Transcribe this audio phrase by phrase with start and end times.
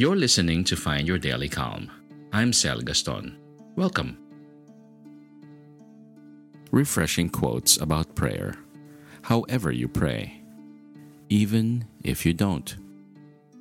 [0.00, 1.90] You're listening to Find Your Daily Calm.
[2.32, 3.36] I'm Sel Gaston.
[3.76, 4.16] Welcome.
[6.70, 8.54] Refreshing quotes about prayer.
[9.20, 10.40] However, you pray,
[11.28, 12.74] even if you don't.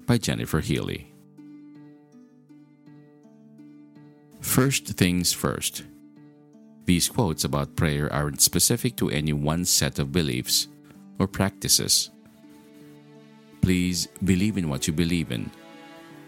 [0.05, 1.13] By Jennifer Healey.
[4.39, 5.83] First things first.
[6.85, 10.69] These quotes about prayer aren't specific to any one set of beliefs
[11.19, 12.11] or practices.
[13.61, 15.51] Please believe in what you believe in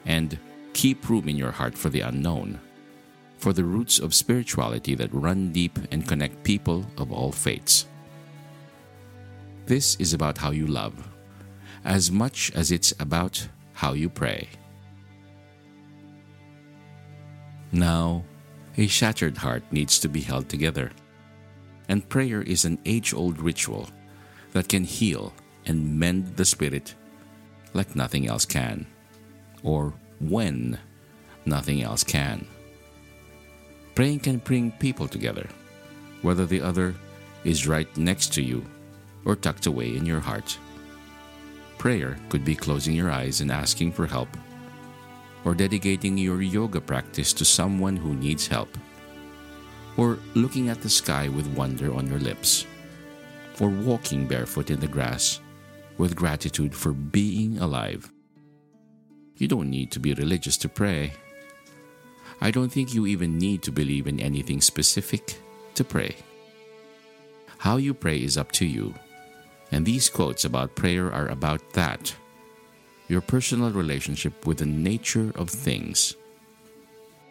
[0.06, 0.38] and
[0.74, 2.60] keep room in your heart for the unknown,
[3.38, 7.88] for the roots of spirituality that run deep and connect people of all faiths.
[9.66, 11.10] This is about how you love,
[11.86, 14.50] as much as it's about how you pray.
[17.72, 18.24] Now,
[18.78, 20.92] a shattered heart needs to be held together,
[21.88, 23.90] and prayer is an age old ritual
[24.52, 25.34] that can heal
[25.66, 26.96] and mend the spirit
[27.74, 28.86] like nothing else can,
[29.64, 30.78] or when
[31.46, 32.46] nothing else can.
[33.96, 35.48] Praying can bring people together,
[36.22, 36.96] whether the other
[37.44, 38.64] is right next to you
[39.26, 40.58] or tucked away in your heart.
[41.78, 44.30] Prayer could be closing your eyes and asking for help,
[45.44, 48.70] or dedicating your yoga practice to someone who needs help,
[49.98, 52.66] or looking at the sky with wonder on your lips,
[53.60, 55.42] or walking barefoot in the grass
[55.98, 58.12] with gratitude for being alive.
[59.42, 61.14] You don't need to be religious to pray.
[62.42, 65.42] I don't think you even need to believe in anything specific
[65.74, 66.18] to pray.
[67.58, 68.94] How you pray is up to you,
[69.72, 72.14] and these quotes about prayer are about that
[73.08, 76.16] your personal relationship with the nature of things.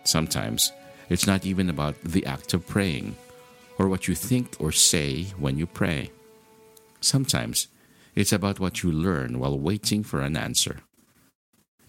[0.02, 0.72] Sometimes
[1.10, 3.14] it's not even about the act of praying
[3.78, 6.10] or what you think or say when you pray.
[7.00, 7.68] Sometimes
[8.16, 10.82] it's about what you learn while waiting for an answer.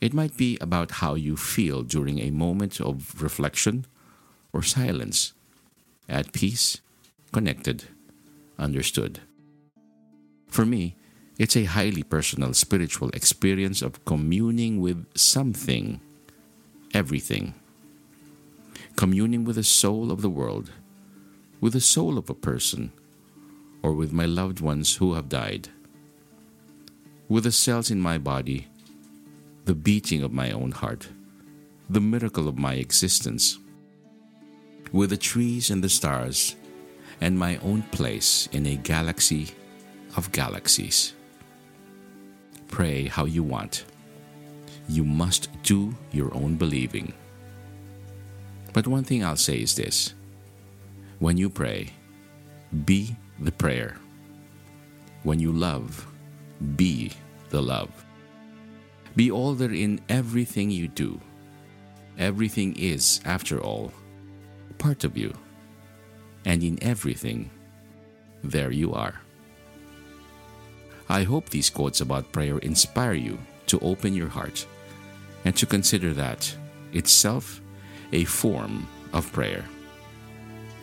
[0.01, 3.85] It might be about how you feel during a moment of reflection
[4.51, 5.33] or silence,
[6.09, 6.81] at peace,
[7.31, 7.85] connected,
[8.57, 9.21] understood.
[10.47, 10.95] For me,
[11.37, 16.01] it's a highly personal spiritual experience of communing with something,
[16.93, 17.53] everything.
[18.95, 20.71] Communing with the soul of the world,
[21.61, 22.91] with the soul of a person,
[23.83, 25.69] or with my loved ones who have died
[27.31, 28.67] with the cells in my body,
[29.71, 31.07] the beating of my own heart,
[31.89, 33.57] the miracle of my existence,
[34.91, 36.57] with the trees and the stars,
[37.21, 39.47] and my own place in a galaxy
[40.17, 41.13] of galaxies.
[42.67, 43.85] Pray how you want.
[44.89, 47.13] You must do your own believing.
[48.73, 50.13] But one thing I'll say is this
[51.19, 51.93] when you pray,
[52.83, 53.95] be the prayer.
[55.23, 56.05] When you love,
[56.75, 57.13] be
[57.51, 57.89] the love.
[59.15, 61.19] Be older in everything you do.
[62.17, 63.91] Everything is, after all,
[64.77, 65.33] part of you.
[66.45, 67.49] And in everything,
[68.43, 69.21] there you are.
[71.09, 74.65] I hope these quotes about prayer inspire you to open your heart
[75.45, 76.53] and to consider that
[76.93, 77.61] itself
[78.13, 79.65] a form of prayer,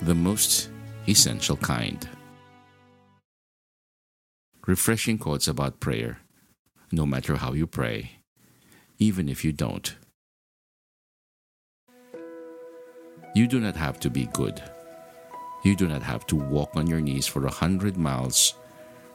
[0.02, 0.70] the most
[1.08, 2.06] essential kind
[4.68, 6.18] refreshing quotes about prayer,
[6.92, 8.17] no matter how you pray,
[8.98, 9.96] even if you don't.
[13.34, 14.62] You do not have to be good.
[15.64, 18.54] You do not have to walk on your knees for a hundred miles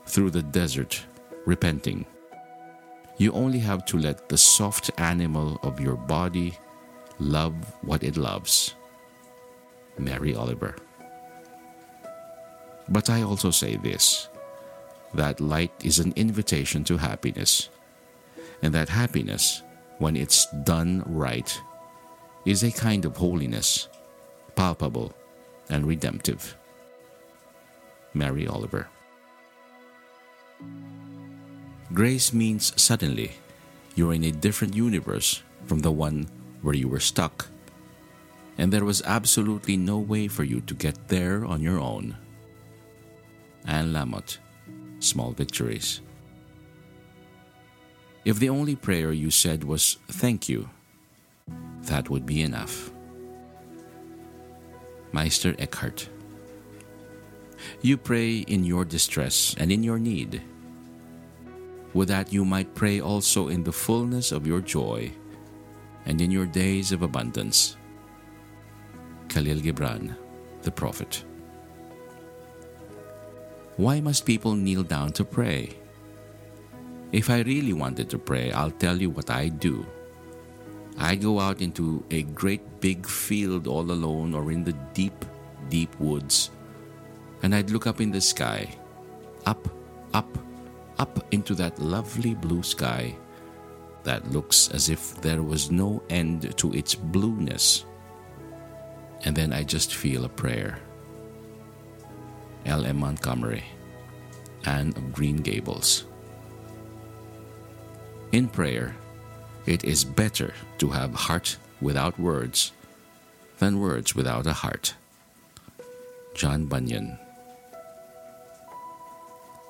[0.06, 1.04] through the desert
[1.46, 2.06] repenting.
[3.18, 6.58] You only have to let the soft animal of your body
[7.20, 8.76] love what it loves.
[9.98, 10.76] Mary Oliver.
[12.90, 14.30] But I also say this
[15.14, 17.70] that light is an invitation to happiness.
[18.64, 19.62] And that happiness,
[20.04, 21.62] when it's done right,
[22.44, 23.88] is a kind of holiness,
[24.54, 25.14] palpable
[25.70, 26.58] and redemptive.
[28.14, 28.90] Mary Oliver.
[31.94, 33.32] Grace means suddenly
[33.96, 36.28] you're in a different universe from the one
[36.64, 37.48] where you were stuck.
[38.58, 42.18] And there was absolutely no way for you to get there on your own.
[43.66, 44.38] Anne Lamott
[45.00, 46.02] small victories.
[48.26, 50.70] If the only prayer you said was thank you,
[51.84, 52.92] that would be enough.
[55.12, 56.08] Meister Eckhart.
[57.82, 60.42] You pray in your distress and in your need.
[61.94, 65.12] With that, you might pray also in the fullness of your joy
[66.06, 67.78] and in your days of abundance.
[69.28, 70.16] Kahlil Gibran,
[70.64, 71.24] the Prophet.
[73.78, 75.83] Why must people kneel down to pray?
[77.14, 79.86] If I really wanted to pray, I'll tell you what I do.
[80.98, 85.24] I'd go out into a great big field all alone or in the deep,
[85.70, 86.50] deep woods,
[87.44, 88.68] and I'd look up in the sky,
[89.46, 89.70] up,
[90.16, 90.38] up,
[90.98, 93.16] up into that lovely blue sky
[94.04, 97.86] that looks as if there was no end to its blueness.
[99.24, 100.80] And then I just feel a prayer.
[102.66, 102.86] L.
[102.86, 102.98] M.
[102.98, 103.64] Montgomery,
[104.66, 106.06] Anne of Green Gables.
[108.34, 108.96] In prayer,
[109.68, 112.72] it is better to have heart without words
[113.60, 114.96] than words without a heart.
[116.34, 117.20] John Bunyan.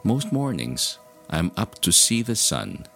[0.06, 0.98] Most mornings,
[1.30, 2.88] I'm up to see the sun,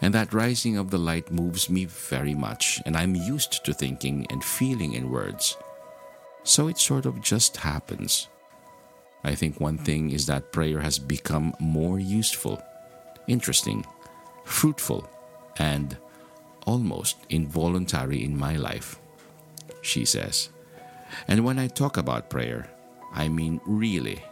[0.00, 4.26] and that rising of the light moves me very much, and I'm used to thinking
[4.30, 5.58] and feeling in words.
[6.42, 8.28] So it sort of just happens.
[9.22, 12.62] I think one thing is that prayer has become more useful,
[13.28, 13.84] interesting,
[14.46, 15.08] fruitful,
[15.58, 15.96] and
[16.66, 18.98] almost involuntary in my life,
[19.82, 20.48] she says.
[21.28, 22.70] And when I talk about prayer,
[23.12, 24.22] I mean really.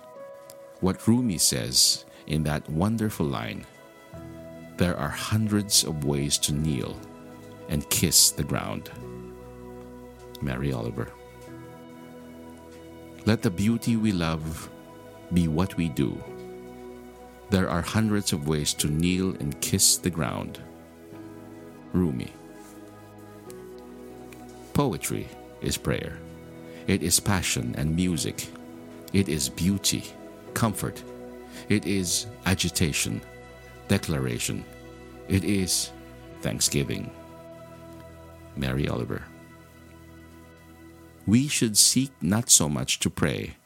[0.81, 3.67] What Rumi says in that wonderful line
[4.77, 6.99] there are hundreds of ways to kneel
[7.69, 8.91] and kiss the ground.
[10.43, 11.13] Mary Oliver.
[13.25, 14.69] Let the beauty we love
[15.33, 16.21] be what we do.
[17.51, 20.61] There are hundreds of ways to kneel and kiss the ground.
[21.93, 22.33] Rumi.
[24.73, 25.29] Poetry
[25.61, 26.19] is prayer.
[26.87, 28.49] It is passion and music.
[29.13, 30.05] It is beauty,
[30.55, 31.03] comfort.
[31.69, 33.21] It is agitation,
[33.89, 34.65] declaration.
[35.29, 35.91] It is
[36.43, 37.11] thanksgiving.
[38.57, 39.23] Mary Oliver.
[41.27, 43.57] We should seek not so much to pray,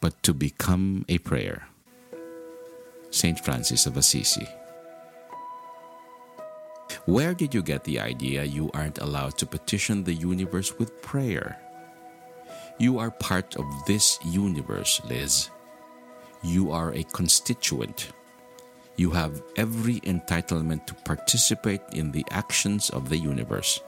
[0.00, 1.69] but to become a prayer.
[3.10, 3.38] St.
[3.44, 4.48] Francis of Assisi.
[7.06, 11.58] Where did you get the idea you aren't allowed to petition the universe with prayer?
[12.78, 15.50] You are part of this universe, Liz.
[16.42, 18.12] You are a constituent.
[18.96, 23.80] You have every entitlement to participate in the actions of the universe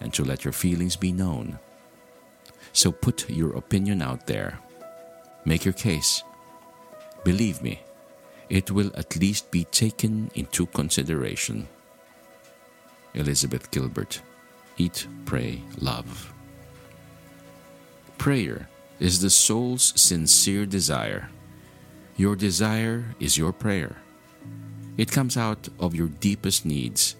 [0.00, 1.58] and to let your feelings be known.
[2.72, 4.58] So put your opinion out there.
[5.44, 6.22] Make your case.
[7.24, 7.80] Believe me,
[8.50, 11.68] it will at least be taken into consideration.
[13.14, 14.20] Elizabeth Gilbert
[14.76, 16.32] Eat, Pray, Love.
[18.18, 18.68] Prayer
[18.98, 21.30] is the soul's sincere desire.
[22.16, 23.96] Your desire is your prayer.
[24.98, 27.16] It comes out of your deepest needs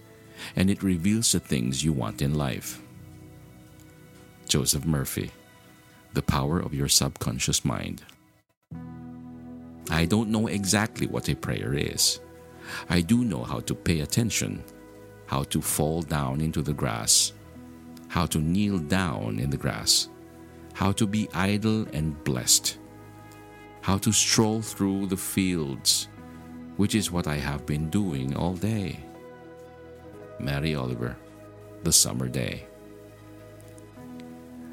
[0.56, 2.80] and it reveals the things you want in life.
[4.48, 5.30] Joseph Murphy
[6.12, 8.02] The Power of Your Subconscious Mind.
[9.90, 12.20] I don't know exactly what a prayer is.
[12.88, 14.62] I do know how to pay attention
[15.30, 17.34] how to fall down into the grass,
[18.08, 20.08] how to kneel down in the grass,
[20.72, 22.78] how to be idle and blessed,
[23.80, 26.08] how to stroll through the fields,
[26.78, 28.98] which is what I have been doing all day.
[30.40, 31.16] Mary Oliver,
[31.84, 32.66] The Summer Day.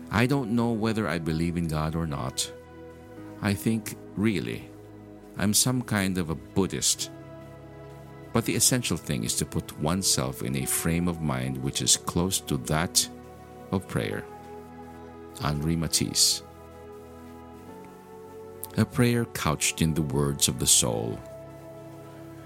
[0.09, 2.51] I don't know whether I believe in God or not.
[3.43, 4.71] I think, really,
[5.37, 7.11] I'm some kind of a Buddhist
[8.37, 11.97] but the essential thing is to put oneself in a frame of mind which is
[11.97, 13.09] close to that
[13.71, 14.23] of prayer.
[15.41, 16.43] Henri Matisse.
[18.77, 21.19] A prayer couched in the words of the soul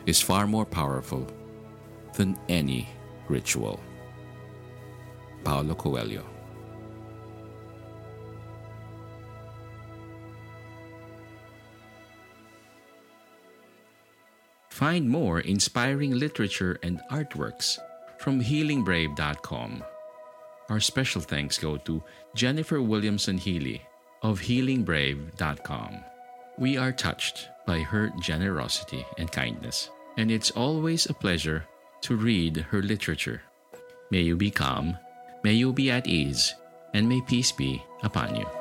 [0.06, 1.28] is far more powerful
[2.14, 2.88] than any
[3.28, 3.80] ritual.
[5.44, 6.24] Paulo Coelho.
[14.82, 17.78] Find more inspiring literature and artworks
[18.18, 19.84] from healingbrave.com.
[20.70, 22.02] Our special thanks go to
[22.34, 23.84] Jennifer Williamson Healey
[24.24, 26.04] of healingbrave.com.
[26.58, 31.64] We are touched by her generosity and kindness, and it's always a pleasure
[32.02, 33.44] to read her literature.
[34.10, 34.98] May you be calm,
[35.44, 36.56] may you be at ease,
[36.96, 38.61] and may peace be upon you.